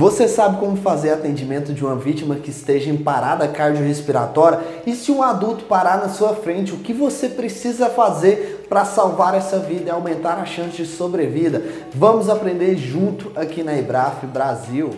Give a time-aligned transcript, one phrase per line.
[0.00, 4.58] Você sabe como fazer atendimento de uma vítima que esteja em parada cardiorrespiratória?
[4.86, 9.34] E se um adulto parar na sua frente, o que você precisa fazer para salvar
[9.34, 11.62] essa vida e aumentar a chance de sobrevida?
[11.94, 14.88] Vamos aprender junto aqui na Ibraf Brasil.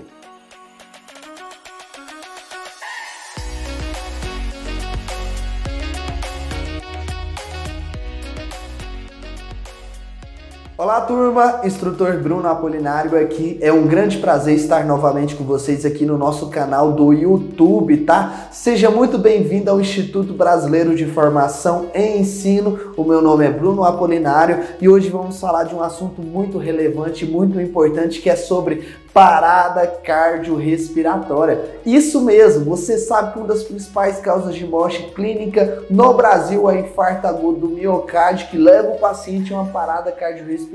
[10.83, 13.57] Olá turma, instrutor Bruno Apolinário aqui.
[13.61, 18.49] É um grande prazer estar novamente com vocês aqui no nosso canal do YouTube, tá?
[18.51, 22.81] Seja muito bem-vindo ao Instituto Brasileiro de Formação e Ensino.
[22.97, 27.25] O meu nome é Bruno Apolinário e hoje vamos falar de um assunto muito relevante,
[27.25, 28.83] muito importante, que é sobre
[29.15, 31.61] parada cardiorrespiratória.
[31.85, 36.81] Isso mesmo, você sabe que uma das principais causas de morte clínica no Brasil é
[36.81, 40.72] infarto agudo do miocárdio, que leva o paciente a uma parada cardiorrespiratória.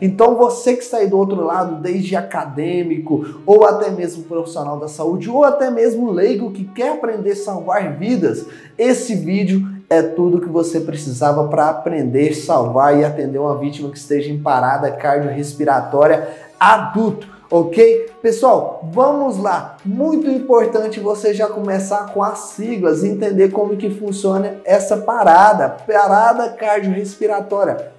[0.00, 5.30] Então você que aí do outro lado, desde acadêmico, ou até mesmo profissional da saúde,
[5.30, 10.48] ou até mesmo leigo que quer aprender a salvar vidas, esse vídeo é tudo que
[10.48, 17.34] você precisava para aprender, salvar e atender uma vítima que esteja em parada cardiorrespiratória adulto
[17.50, 18.10] ok?
[18.20, 19.76] Pessoal, vamos lá.
[19.84, 26.50] Muito importante você já começar com as siglas, entender como que funciona essa parada, parada
[26.50, 27.92] cardiorrespiratória,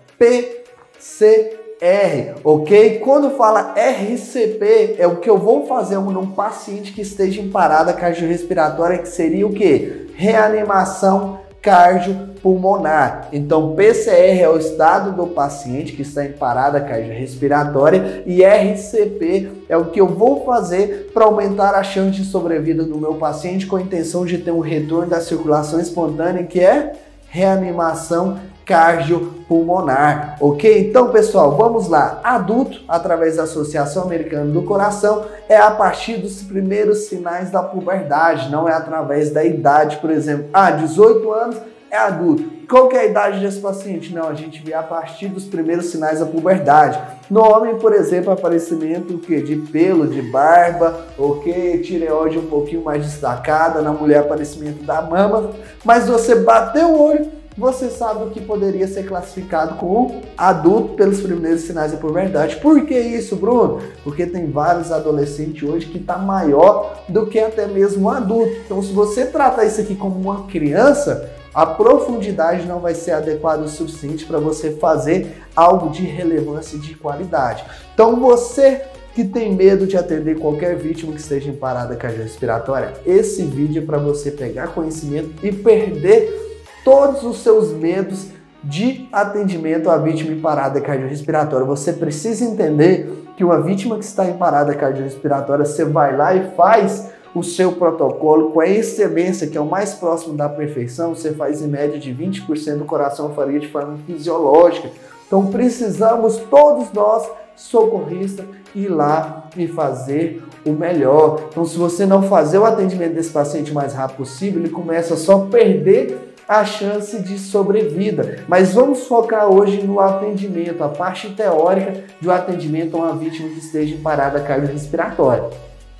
[0.97, 2.99] PCR, ok?
[2.99, 7.93] Quando fala RCP, é o que eu vou fazer num paciente que esteja em parada
[7.93, 10.07] cardiorrespiratória, que seria o que?
[10.15, 13.27] Reanimação cardiopulmonar.
[13.33, 19.75] Então, PCR é o estado do paciente que está em parada cardiorrespiratória e RCP é
[19.75, 23.77] o que eu vou fazer para aumentar a chance de sobrevida do meu paciente com
[23.77, 26.93] a intenção de ter um retorno da circulação espontânea, que é
[27.27, 30.89] reanimação cardiopulmonar, ok?
[30.89, 32.19] Então, pessoal, vamos lá.
[32.23, 38.49] Adulto, através da Associação Americana do Coração, é a partir dos primeiros sinais da puberdade,
[38.49, 40.47] não é através da idade, por exemplo.
[40.51, 41.57] Ah, 18 anos
[41.91, 42.55] é adulto.
[42.67, 44.13] Qual que é a idade desse paciente?
[44.13, 46.99] Não, a gente vê a partir dos primeiros sinais da puberdade.
[47.29, 53.03] No homem, por exemplo, aparecimento que de pelo, de barba, ok, tireoide um pouquinho mais
[53.05, 55.51] destacada, na mulher aparecimento da mama,
[55.83, 57.27] mas você bateu o olho,
[57.57, 62.57] você sabe o que poderia ser classificado como adulto pelos primeiros sinais da puberdade.
[62.57, 63.81] Por que isso, Bruno?
[64.03, 68.51] Porque tem vários adolescentes hoje que está maior do que até mesmo um adulto.
[68.65, 73.63] Então, se você trata isso aqui como uma criança, a profundidade não vai ser adequada
[73.63, 77.63] o suficiente para você fazer algo de relevância e de qualidade.
[77.93, 78.81] Então, você
[79.13, 83.85] que tem medo de atender qualquer vítima que esteja em parada cardiorrespiratória, esse vídeo é
[83.85, 86.44] para você pegar conhecimento e perder
[86.85, 88.27] todos os seus medos
[88.63, 91.65] de atendimento à vítima em parada cardiorrespiratória.
[91.65, 96.51] Você precisa entender que uma vítima que está em parada cardiorrespiratória, você vai lá e
[96.51, 101.33] faz o seu protocolo com a excelência, que é o mais próximo da perfeição, você
[101.33, 104.89] faz em média de 20% do coração faria de forma fisiológica.
[105.27, 111.41] Então precisamos todos nós, socorristas, ir lá e fazer o melhor.
[111.49, 115.17] Então se você não fazer o atendimento desse paciente o mais rápido possível, ele começa
[115.17, 118.39] só a perder a chance de sobrevida.
[118.47, 123.59] Mas vamos focar hoje no atendimento, a parte teórica um atendimento a uma vítima que
[123.59, 125.43] esteja em parada cardiorrespiratória.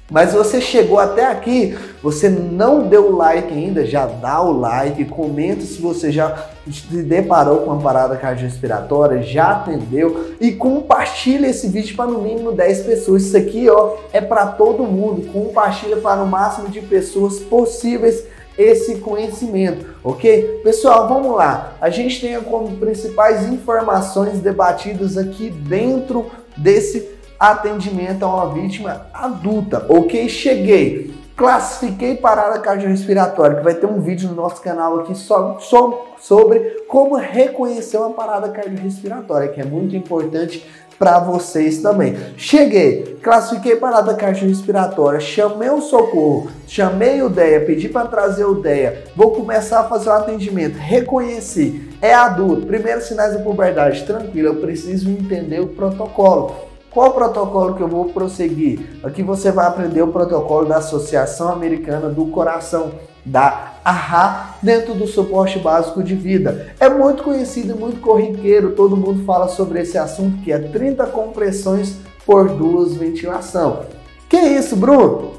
[0.09, 5.03] Mas você chegou até aqui, você não deu o like ainda, já dá o like,
[5.05, 11.67] comenta se você já se deparou com uma parada cardiorrespiratória, já atendeu e compartilha esse
[11.69, 13.23] vídeo para no mínimo 10 pessoas.
[13.23, 15.27] Isso aqui, ó, é para todo mundo.
[15.31, 18.23] Compartilha para o máximo de pessoas possíveis
[18.57, 20.61] esse conhecimento, ok?
[20.63, 21.73] Pessoal, vamos lá.
[21.81, 29.85] A gente tem como principais informações debatidas aqui dentro desse atendimento a uma vítima adulta,
[29.89, 30.29] ok?
[30.29, 36.15] Cheguei, classifiquei parada cardiorrespiratória, que vai ter um vídeo no nosso canal aqui só, só
[36.19, 40.65] sobre como reconhecer uma parada cardiorrespiratória, que é muito importante
[40.97, 42.15] para vocês também.
[42.37, 49.03] Cheguei, classifiquei parada cardiorrespiratória, chamei o socorro, chamei o DEA, pedi para trazer o DEA,
[49.15, 54.55] vou começar a fazer o atendimento, reconheci, é adulto, primeiros sinais da puberdade, tranquilo, eu
[54.55, 56.55] preciso entender o protocolo.
[56.91, 59.01] Qual protocolo que eu vou prosseguir?
[59.03, 62.93] Aqui você vai aprender o protocolo da Associação Americana do Coração,
[63.25, 66.73] da AHA, dentro do suporte básico de vida.
[66.79, 71.05] É muito conhecido e muito corriqueiro, todo mundo fala sobre esse assunto, que é 30
[71.07, 73.81] compressões por duas ventilação.
[74.29, 75.33] Que isso, Bruno?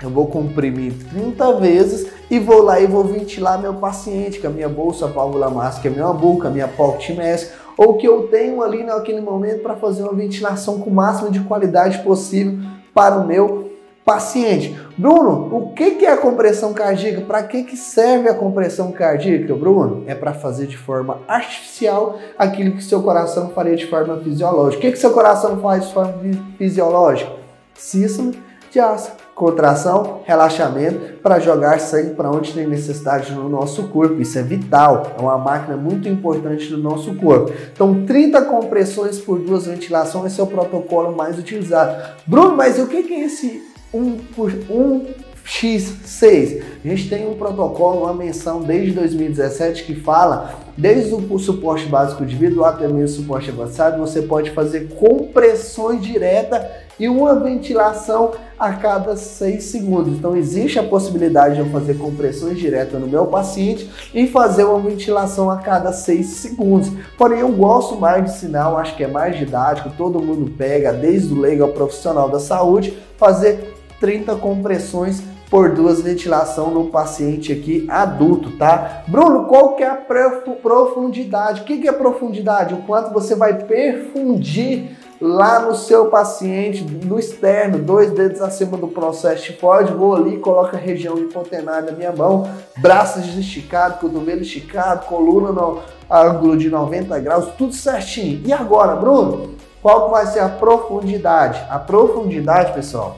[0.00, 4.50] Eu vou comprimir 30 vezes e vou lá e vou ventilar meu paciente com a
[4.50, 8.62] minha bolsa válvula mágica, a minha boca, a minha POCT mask, ou que eu tenho
[8.62, 12.58] ali naquele momento para fazer uma ventilação com o máximo de qualidade possível
[12.94, 13.67] para o meu
[14.08, 14.74] paciente.
[14.96, 17.20] Bruno, o que é a compressão cardíaca?
[17.20, 20.04] Para que, serve a compressão cardíaca, Bruno?
[20.06, 24.78] É para fazer de forma artificial aquilo que seu coração faria de forma fisiológica.
[24.78, 26.14] O que, que seu coração faz de forma
[26.56, 27.30] fisiológica?
[27.74, 34.20] Sístole de aço, contração, relaxamento para jogar sangue para onde tem necessidade no nosso corpo.
[34.22, 37.52] Isso é vital, é uma máquina muito importante do nosso corpo.
[37.72, 42.16] Então, 30 compressões por duas ventilações, esse é o protocolo mais utilizado.
[42.26, 45.06] Bruno, mas o que é esse 1 por 1
[45.48, 46.62] X6.
[46.84, 52.24] A gente tem um protocolo, uma menção desde 2017 que fala, desde o suporte básico
[52.26, 56.70] de vidro até mesmo suporte avançado, você pode fazer compressões direta
[57.00, 60.18] e uma ventilação a cada 6 segundos.
[60.18, 64.80] Então existe a possibilidade de eu fazer compressões diretas no meu paciente e fazer uma
[64.80, 66.90] ventilação a cada 6 segundos.
[67.16, 71.32] Porém, eu gosto mais de sinal, acho que é mais didático, todo mundo pega, desde
[71.32, 77.86] o leigo ao profissional da saúde, fazer 30 compressões por duas ventilação no paciente aqui
[77.88, 79.02] adulto, tá?
[79.08, 81.62] Bruno, qual que é a profundidade?
[81.62, 82.74] O que é profundidade?
[82.74, 88.88] O quanto você vai perfundir lá no seu paciente, no externo, dois dedos acima do
[88.88, 95.06] processo tifoide, vou ali, coloco a região hipotenária na minha mão, braços esticados, cotovelo esticado,
[95.06, 98.42] coluna no ângulo de 90 graus, tudo certinho.
[98.46, 101.64] E agora, Bruno, qual que vai ser a profundidade?
[101.68, 103.16] A profundidade, pessoal,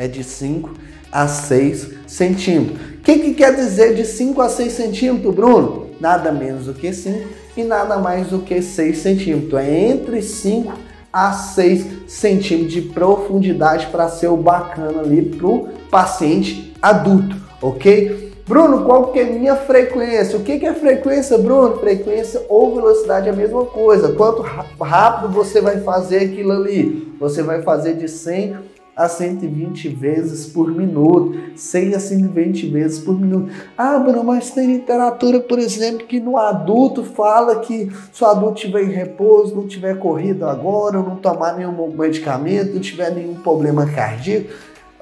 [0.00, 0.70] é de 5
[1.12, 2.80] a 6 centímetros.
[2.80, 5.90] O que, que quer dizer de 5 a 6 centímetros, Bruno?
[6.00, 9.60] Nada menos do que 5 e nada mais do que 6 centímetros.
[9.60, 10.72] É entre 5
[11.12, 18.30] a 6 centímetros de profundidade para ser o bacana ali para o paciente adulto, ok?
[18.46, 20.38] Bruno, qual que é minha frequência?
[20.38, 21.76] O que, que é frequência, Bruno?
[21.76, 24.14] Frequência ou velocidade é a mesma coisa.
[24.14, 24.42] Quanto
[24.80, 27.14] rápido você vai fazer aquilo ali?
[27.20, 33.18] Você vai fazer de 100 a 120 vezes por minuto, 100 a 120 vezes por
[33.18, 33.50] minuto.
[33.76, 38.60] Ah, Bruno, mas tem literatura, por exemplo, que no adulto fala que se o adulto
[38.60, 43.86] tiver em repouso, não tiver corrido agora, não tomar nenhum medicamento, não tiver nenhum problema
[43.86, 44.50] cardíaco,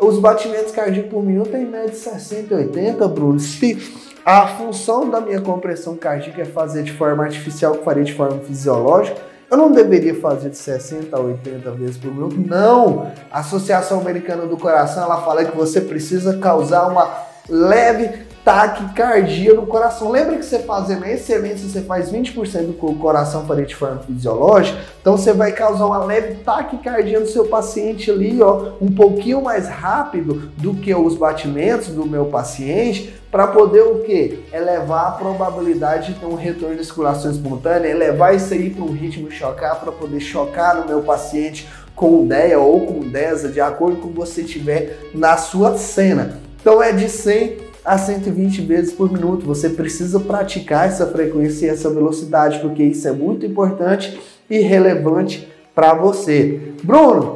[0.01, 3.41] os batimentos cardíacos por minuto em média de 60 e 80, Bruno.
[3.41, 3.77] Se
[4.25, 8.39] a função da minha compressão cardíaca é fazer de forma artificial, que faria de forma
[8.39, 12.37] fisiológica, eu não deveria fazer de 60 a 80 vezes por minuto.
[12.39, 13.11] Não!
[13.31, 19.67] A Associação Americana do Coração ela fala que você precisa causar uma leve taquicardia no
[19.67, 20.11] coração.
[20.11, 24.79] Lembra que você fazendo a excelência, você faz 20% do coração faria de forma fisiológica?
[25.03, 29.69] Então você vai causar uma leve taquicardia no seu paciente ali, ó, um pouquinho mais
[29.69, 34.43] rápido do que os batimentos do meu paciente, para poder o que?
[34.51, 38.93] Elevar a probabilidade de ter um retorno de circulação espontânea, elevar isso aí para um
[38.93, 43.99] ritmo chocar, para poder chocar no meu paciente com DEA ou com DESA, de acordo
[43.99, 46.41] com você tiver na sua cena.
[46.59, 49.47] Então é de 100 a 120 vezes por minuto.
[49.47, 54.21] Você precisa praticar essa frequência e essa velocidade, porque isso é muito importante
[54.51, 56.75] e relevante para você.
[56.83, 57.35] Bruno,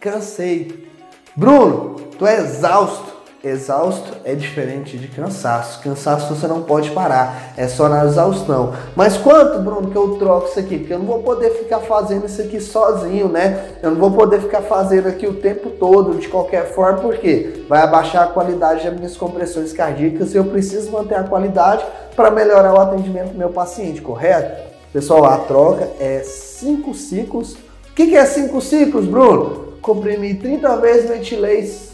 [0.00, 0.86] cansei.
[1.34, 3.09] Bruno, tô exausto.
[3.42, 5.80] Exausto é diferente de cansaço.
[5.80, 8.74] Cansaço você não pode parar, é só na exaustão.
[8.94, 10.78] Mas quanto, Bruno, que eu troco isso aqui?
[10.78, 13.70] Porque eu não vou poder ficar fazendo isso aqui sozinho, né?
[13.82, 17.80] Eu não vou poder ficar fazendo aqui o tempo todo, de qualquer forma, porque vai
[17.80, 21.82] abaixar a qualidade das minhas compressões cardíacas e eu preciso manter a qualidade
[22.14, 24.68] para melhorar o atendimento do meu paciente, correto?
[24.92, 27.54] Pessoal, a troca é 5 ciclos.
[27.54, 29.70] O que, que é 5 ciclos, Bruno?
[29.80, 31.89] Comprimi 30 vezes, ventilei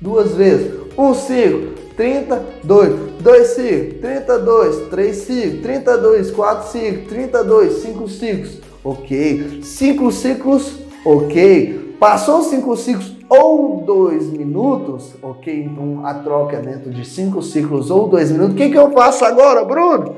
[0.00, 0.72] duas vezes.
[0.96, 9.60] Um ciclo, 32, dois ciclos, 32, três ciclos, 32, quatro ciclos, 32, cinco ciclos, ok.
[9.62, 11.96] Cinco ciclos, ok.
[11.98, 15.64] Passou cinco ciclos ou dois minutos, ok?
[15.64, 18.54] Então a troca é dentro de cinco ciclos ou dois minutos.
[18.54, 20.16] O que, que eu faço agora, Bruno?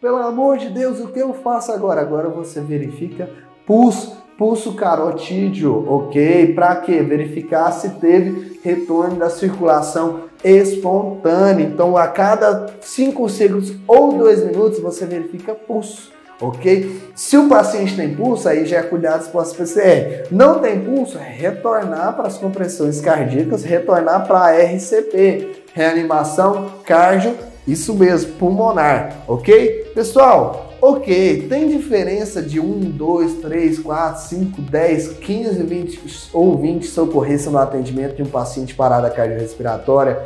[0.00, 2.00] Pelo amor de Deus, o que eu faço agora?
[2.00, 3.30] Agora você verifica
[3.66, 6.54] pulso pulso carotídeo, ok?
[6.54, 7.02] Para quê?
[7.02, 11.62] Verificar se teve retorno da circulação espontânea.
[11.62, 17.02] Então, a cada 5 segundos ou 2 minutos, você verifica pulso, ok?
[17.14, 20.28] Se o paciente tem pulso, aí já é cuidado pós-PCR.
[20.30, 27.34] Não tem pulso, é retornar para as compressões cardíacas, retornar para a RCP, reanimação cardio,
[27.68, 29.92] isso mesmo, pulmonar, ok?
[29.94, 36.00] Pessoal, Ok, tem diferença de 1, 2, 3, 4, 5, 10, 15, 20
[36.32, 40.22] ou 20 socorristas no atendimento de um paciente parada cardiorrespiratória.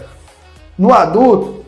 [0.78, 1.64] No adulto,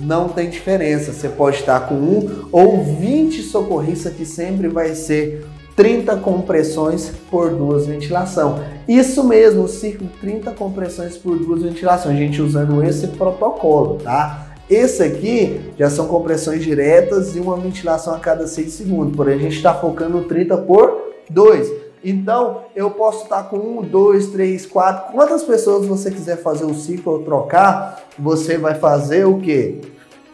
[0.00, 1.12] não tem diferença.
[1.12, 7.50] Você pode estar com um ou 20 socorristas que sempre vai ser 30 compressões por
[7.50, 8.58] duas ventilação.
[8.88, 14.55] Isso mesmo, o ciclo 30 compressões por duas ventilação, a gente usando esse protocolo, tá?
[14.68, 19.38] Esse aqui já são compressões diretas e uma ventilação a cada 6 segundos, porém a
[19.38, 21.72] gente está focando 30 por 2.
[22.02, 26.74] Então eu posso estar com 1, 2, 3, 4, quantas pessoas você quiser fazer o
[26.74, 29.80] ciclo ou trocar, você vai fazer o que?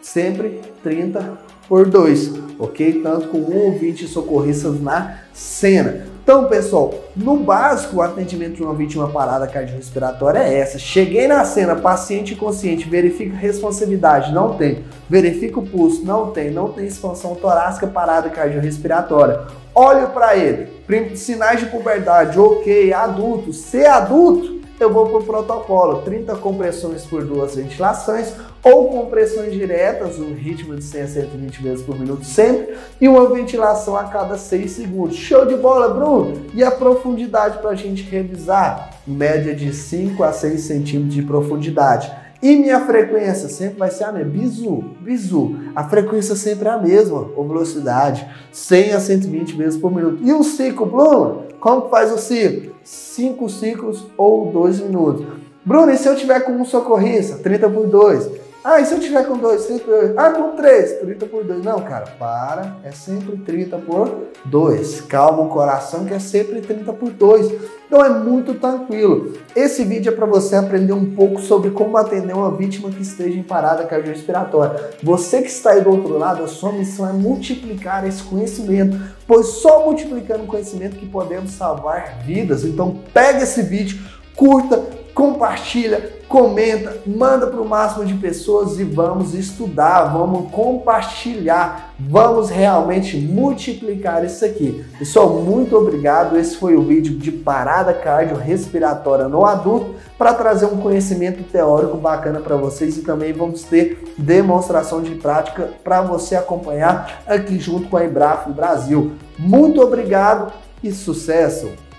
[0.01, 3.01] Sempre 30 por 2, ok?
[3.03, 6.12] Tanto com 1 ou 20 socorristas na cena.
[6.23, 10.79] Então, pessoal, no básico, o atendimento de uma vítima parada cardiorrespiratória é essa.
[10.79, 14.85] Cheguei na cena, paciente inconsciente, verifica responsabilidade, não tem.
[15.11, 16.52] Verifica o pulso, não tem.
[16.52, 19.41] Não tem expansão torácica, parada cardiorrespiratória.
[19.75, 20.69] Olho para ele.
[21.17, 22.93] Sinais de puberdade, ok.
[22.93, 23.52] Adulto.
[23.52, 30.19] Se adulto, eu vou para o protocolo 30 compressões por duas ventilações ou compressões diretas,
[30.19, 34.37] um ritmo de 100 a 120 vezes por minuto sempre, e uma ventilação a cada
[34.37, 35.17] 6 segundos.
[35.17, 36.43] Show de bola, Bruno!
[36.55, 38.91] E a profundidade para a gente revisar?
[39.07, 42.12] Média de 5 a 6 centímetros de profundidade.
[42.43, 44.31] E minha frequência sempre vai ser a mesma.
[44.31, 45.57] Bizu, bizu.
[45.77, 48.27] A frequência sempre é a mesma, ou velocidade.
[48.51, 50.19] 100 a 120 vezes por minuto.
[50.25, 51.42] E o ciclo, Bruno?
[51.62, 52.75] Como faz o ciclo?
[52.83, 55.25] 5 ciclos ou 2 minutos.
[55.64, 57.38] Bruno, e se eu tiver com um socorrista?
[57.38, 58.31] 30 por 2.
[58.64, 60.16] Ah, e se eu tiver com 2, 30 por 2?
[60.16, 61.64] Ah, com 3, 30 por 2.
[61.64, 62.76] Não, cara, para.
[62.85, 65.00] É sempre 30 por 2.
[65.02, 67.52] Calma o coração que é sempre 30 por 2.
[67.88, 69.33] Então é muito tranquilo.
[69.57, 73.37] Esse vídeo é para você aprender um pouco sobre como atender uma vítima que esteja
[73.37, 74.92] em parada cardiorrespiratória.
[75.02, 79.47] Você que está aí do outro lado, a sua missão é multiplicar esse conhecimento, pois
[79.47, 82.64] só multiplicando o conhecimento que podemos salvar vidas.
[82.64, 83.99] Então pega esse vídeo,
[84.37, 84.81] curta,
[85.12, 93.19] compartilha, comenta, manda para o máximo de pessoas e vamos estudar, vamos compartilhar, vamos realmente
[93.19, 94.83] multiplicar isso aqui.
[94.99, 96.39] Pessoal, muito obrigado.
[96.39, 102.41] Esse foi o vídeo de parada cardiorrespiratória no adulto para trazer um conhecimento teórico bacana
[102.41, 107.99] para vocês e também vamos ter demonstração de prática para você acompanhar aqui junto com
[107.99, 109.12] a Embraf Brasil.
[109.39, 110.51] Muito obrigado
[110.83, 111.92] e sucesso!